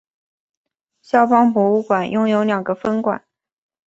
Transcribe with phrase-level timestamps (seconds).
[1.03, 3.23] 萧邦博物馆拥有两个分馆。